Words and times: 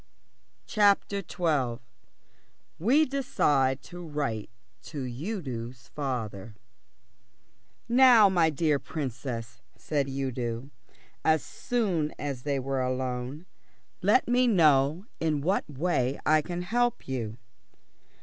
CHAPTER 0.65 1.19
XII 1.21 1.77
WE 2.79 3.05
DECIDE 3.05 3.83
TO 3.83 4.03
WRITE 4.03 4.49
TO 4.81 5.03
UDO'S 5.03 5.89
FATHER 5.89 6.55
"Now, 7.87 8.27
my 8.27 8.49
dear 8.49 8.79
Princess," 8.79 9.61
said 9.77 10.09
Udo, 10.09 10.71
as 11.23 11.43
soon 11.43 12.15
as 12.17 12.41
they 12.41 12.57
were 12.59 12.81
alone. 12.81 13.45
"Let 14.01 14.27
me 14.27 14.47
know 14.47 15.05
in 15.19 15.41
what 15.41 15.69
way 15.69 16.19
I 16.25 16.41
can 16.41 16.63
help 16.63 17.07
you." 17.07 17.37